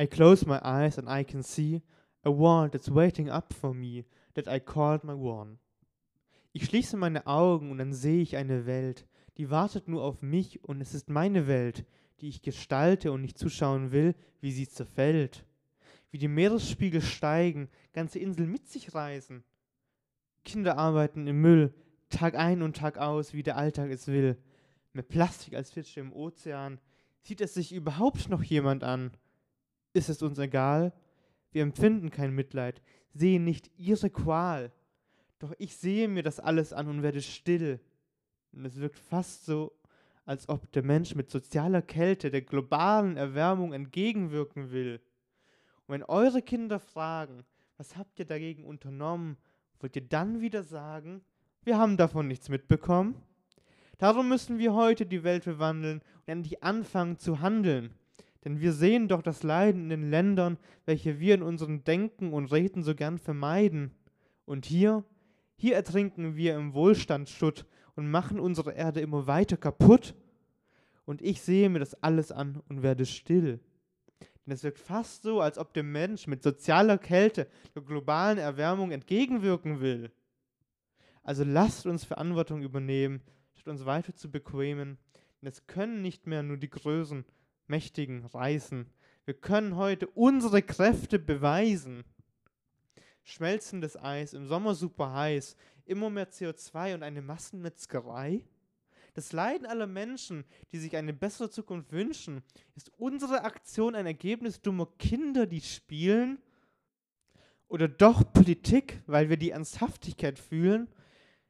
I 0.00 0.06
close 0.06 0.46
my 0.46 0.58
eyes 0.62 0.98
and 0.98 1.08
I 1.08 1.24
can 1.24 1.42
see 1.42 1.82
a 2.22 2.30
world 2.30 2.72
that's 2.72 2.94
waiting 2.94 3.30
up 3.30 3.54
for 3.54 3.72
me 3.72 4.04
that 4.34 4.46
I 4.46 4.60
called 4.60 5.04
my 5.04 5.14
one. 5.14 5.58
Ich 6.52 6.64
schließe 6.64 6.96
meine 6.96 7.26
Augen 7.26 7.70
und 7.70 7.78
dann 7.78 7.92
sehe 7.92 8.22
ich 8.22 8.36
eine 8.36 8.66
Welt, 8.66 9.06
die 9.36 9.50
wartet 9.50 9.88
nur 9.88 10.02
auf 10.02 10.22
mich 10.22 10.64
und 10.64 10.80
es 10.80 10.94
ist 10.94 11.10
meine 11.10 11.46
Welt, 11.46 11.84
die 12.20 12.28
ich 12.28 12.42
gestalte 12.42 13.12
und 13.12 13.20
nicht 13.22 13.38
zuschauen 13.38 13.92
will, 13.92 14.14
wie 14.40 14.52
sie 14.52 14.68
zerfällt. 14.68 15.44
Wie 16.10 16.18
die 16.18 16.28
Meeresspiegel 16.28 17.02
steigen, 17.02 17.68
ganze 17.92 18.18
Inseln 18.18 18.50
mit 18.50 18.68
sich 18.68 18.94
reißen. 18.94 19.44
Kinder 20.44 20.78
arbeiten 20.78 21.26
im 21.26 21.40
Müll, 21.40 21.74
Tag 22.08 22.36
ein 22.36 22.62
und 22.62 22.76
Tag 22.76 22.98
aus, 22.98 23.34
wie 23.34 23.42
der 23.42 23.56
Alltag 23.56 23.90
es 23.90 24.06
will. 24.06 24.38
Mit 24.92 25.08
Plastik 25.08 25.54
als 25.54 25.70
Fische 25.70 26.00
im 26.00 26.12
Ozean. 26.12 26.80
Sieht 27.20 27.40
es 27.40 27.54
sich 27.54 27.74
überhaupt 27.74 28.30
noch 28.30 28.42
jemand 28.42 28.84
an? 28.84 29.10
Ist 29.92 30.08
es 30.08 30.22
uns 30.22 30.38
egal? 30.38 30.94
Wir 31.50 31.62
empfinden 31.62 32.10
kein 32.10 32.34
Mitleid, 32.34 32.80
sehen 33.12 33.44
nicht 33.44 33.70
ihre 33.76 34.10
Qual. 34.10 34.72
Doch 35.38 35.52
ich 35.58 35.76
sehe 35.76 36.08
mir 36.08 36.22
das 36.22 36.40
alles 36.40 36.72
an 36.72 36.86
und 36.86 37.02
werde 37.02 37.20
still. 37.20 37.80
Und 38.52 38.64
es 38.64 38.76
wirkt 38.76 38.98
fast 38.98 39.44
so, 39.44 39.72
als 40.24 40.48
ob 40.48 40.70
der 40.72 40.82
Mensch 40.82 41.14
mit 41.14 41.30
sozialer 41.30 41.82
Kälte 41.82 42.30
der 42.30 42.42
globalen 42.42 43.16
Erwärmung 43.16 43.72
entgegenwirken 43.72 44.72
will. 44.72 45.00
Und 45.86 45.94
wenn 45.94 46.02
eure 46.02 46.42
Kinder 46.42 46.80
fragen, 46.80 47.44
was 47.76 47.96
habt 47.96 48.18
ihr 48.18 48.24
dagegen 48.24 48.64
unternommen, 48.64 49.36
wollt 49.78 49.94
ihr 49.96 50.02
dann 50.02 50.40
wieder 50.40 50.62
sagen, 50.62 51.22
wir 51.62 51.78
haben 51.78 51.96
davon 51.96 52.26
nichts 52.26 52.48
mitbekommen? 52.48 53.22
Darum 53.98 54.28
müssen 54.28 54.58
wir 54.58 54.74
heute 54.74 55.06
die 55.06 55.24
Welt 55.24 55.44
verwandeln 55.44 56.00
und 56.00 56.28
endlich 56.28 56.62
anfangen 56.62 57.18
zu 57.18 57.40
handeln. 57.40 57.94
Denn 58.44 58.60
wir 58.60 58.72
sehen 58.72 59.08
doch 59.08 59.22
das 59.22 59.42
Leiden 59.42 59.84
in 59.84 59.88
den 59.88 60.10
Ländern, 60.10 60.58
welche 60.84 61.18
wir 61.18 61.34
in 61.34 61.42
unserem 61.42 61.82
Denken 61.84 62.32
und 62.32 62.52
Reden 62.52 62.82
so 62.82 62.94
gern 62.94 63.18
vermeiden. 63.18 63.92
Und 64.44 64.66
hier, 64.66 65.04
hier 65.56 65.74
ertrinken 65.74 66.36
wir 66.36 66.56
im 66.56 66.74
Wohlstandsschutt 66.74 67.66
und 67.96 68.10
machen 68.10 68.38
unsere 68.38 68.72
Erde 68.72 69.00
immer 69.00 69.26
weiter 69.26 69.56
kaputt. 69.56 70.14
Und 71.04 71.22
ich 71.22 71.40
sehe 71.40 71.68
mir 71.68 71.78
das 71.80 72.00
alles 72.02 72.30
an 72.30 72.62
und 72.68 72.82
werde 72.82 73.06
still. 73.06 73.60
Denn 74.44 74.52
es 74.52 74.62
wirkt 74.62 74.78
fast 74.78 75.22
so, 75.22 75.40
als 75.40 75.58
ob 75.58 75.74
der 75.74 75.82
Mensch 75.82 76.26
mit 76.28 76.42
sozialer 76.42 76.98
Kälte 76.98 77.48
der 77.74 77.82
globalen 77.82 78.38
Erwärmung 78.38 78.92
entgegenwirken 78.92 79.80
will. 79.80 80.12
Also 81.24 81.42
lasst 81.42 81.86
uns 81.86 82.04
Verantwortung 82.04 82.62
übernehmen, 82.62 83.20
statt 83.54 83.72
uns 83.72 83.84
weiter 83.84 84.14
zu 84.14 84.30
bequemen. 84.30 84.98
Denn 85.40 85.48
es 85.48 85.66
können 85.66 86.02
nicht 86.02 86.26
mehr 86.26 86.42
nur 86.42 86.56
die 86.56 86.70
Größen, 86.70 87.24
Mächtigen 87.66 88.24
reißen. 88.26 88.86
Wir 89.24 89.34
können 89.34 89.74
heute 89.74 90.06
unsere 90.08 90.62
Kräfte 90.62 91.18
beweisen. 91.18 92.04
Schmelzendes 93.28 93.96
Eis, 93.96 94.34
im 94.34 94.46
Sommer 94.46 94.76
super 94.76 95.12
heiß, 95.12 95.56
immer 95.84 96.10
mehr 96.10 96.30
CO2 96.30 96.94
und 96.94 97.02
eine 97.02 97.20
Massenmetzgerei? 97.22 98.44
Das 99.14 99.32
Leiden 99.32 99.66
aller 99.66 99.88
Menschen, 99.88 100.44
die 100.70 100.78
sich 100.78 100.96
eine 100.96 101.12
bessere 101.12 101.50
Zukunft 101.50 101.90
wünschen, 101.90 102.44
ist 102.76 102.92
unsere 102.98 103.42
Aktion 103.42 103.96
ein 103.96 104.06
Ergebnis 104.06 104.62
dummer 104.62 104.86
Kinder, 105.00 105.46
die 105.46 105.60
spielen? 105.60 106.38
Oder 107.66 107.88
doch 107.88 108.32
Politik, 108.32 109.02
weil 109.06 109.28
wir 109.28 109.36
die 109.36 109.50
Ernsthaftigkeit 109.50 110.38
fühlen? 110.38 110.86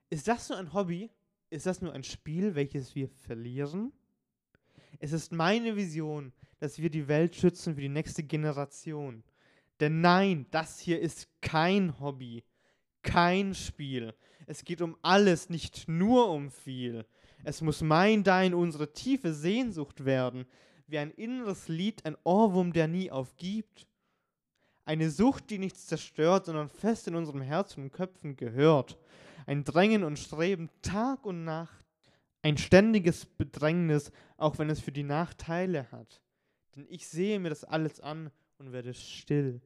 Ist 0.09 0.29
das 0.29 0.49
nur 0.49 0.59
ein 0.59 0.73
Hobby? 0.73 1.11
Ist 1.51 1.67
das 1.67 1.83
nur 1.83 1.93
ein 1.93 2.05
Spiel, 2.05 2.55
welches 2.55 2.95
wir 2.95 3.11
verlieren? 3.11 3.93
Es 4.99 5.13
ist 5.13 5.31
meine 5.31 5.77
Vision, 5.77 6.33
dass 6.59 6.79
wir 6.79 6.89
die 6.89 7.07
Welt 7.07 7.37
schützen 7.37 7.75
für 7.75 7.83
die 7.83 7.91
nächste 7.91 8.23
Generation. 8.23 9.23
Denn 9.81 10.01
nein, 10.01 10.47
das 10.51 10.79
hier 10.81 11.01
ist 11.01 11.29
kein 11.41 12.01
Hobby, 12.01 12.45
kein 13.03 13.55
Spiel. 13.55 14.15
Es 14.47 14.65
geht 14.65 14.81
um 14.81 14.97
alles, 15.03 15.51
nicht 15.51 15.89
nur 15.89 16.31
um 16.31 16.51
viel. 16.51 17.05
Es 17.45 17.61
muss 17.61 17.83
mein, 17.83 18.25
dein, 18.25 18.55
unsere 18.55 18.93
tiefe 18.93 19.35
Sehnsucht 19.35 20.05
werden, 20.05 20.47
wie 20.87 20.99
ein 20.99 21.11
inneres 21.11 21.69
Lied, 21.69 22.05
ein 22.05 22.17
Ohrwurm, 22.25 22.73
der 22.73 22.89
nie 22.89 23.11
aufgibt. 23.11 23.87
Eine 24.85 25.11
Sucht, 25.11 25.51
die 25.51 25.59
nichts 25.59 25.87
zerstört, 25.87 26.47
sondern 26.47 26.69
fest 26.69 27.09
in 27.09 27.17
unserem 27.17 27.43
Herzen 27.43 27.85
und 27.85 27.93
Köpfen 27.93 28.37
gehört. 28.37 28.97
Ein 29.47 29.65
Drängen 29.65 30.05
und 30.05 30.19
Streben 30.19 30.71
Tag 30.83 31.27
und 31.27 31.45
Nacht. 31.45 31.85
Ein 32.43 32.57
ständiges 32.57 33.27
Bedrängnis, 33.27 34.13
auch 34.37 34.59
wenn 34.59 34.71
es 34.71 34.81
für 34.81 34.93
die 34.93 35.03
Nachteile 35.03 35.91
hat. 35.91 36.23
Denn 36.77 36.87
ich 36.89 37.09
sehe 37.09 37.41
mir 37.41 37.49
das 37.49 37.65
alles 37.65 38.01
an 38.01 38.31
und 38.59 38.73
werde 38.73 38.95
still. 38.95 39.61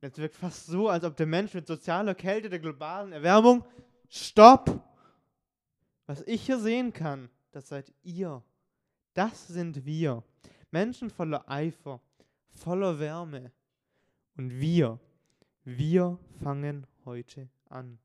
Es 0.00 0.18
wirkt 0.18 0.34
fast 0.34 0.66
so, 0.66 0.88
als 0.88 1.04
ob 1.04 1.16
der 1.16 1.26
Mensch 1.26 1.54
mit 1.54 1.66
sozialer 1.66 2.14
Kälte 2.14 2.48
der 2.48 2.58
globalen 2.58 3.12
Erwärmung 3.12 3.64
Stopp! 4.08 4.82
Was 6.06 6.22
ich 6.22 6.44
hier 6.44 6.58
sehen 6.58 6.92
kann, 6.92 7.30
das 7.52 7.68
seid 7.68 7.92
ihr. 8.02 8.42
Das 9.14 9.48
sind 9.48 9.86
wir. 9.86 10.22
Menschen 10.70 11.08
voller 11.08 11.48
Eifer, 11.48 12.00
voller 12.50 12.98
Wärme. 12.98 13.52
Und 14.36 14.50
wir, 14.50 14.98
wir 15.64 16.18
fangen 16.42 16.86
heute 17.04 17.48
an. 17.68 17.98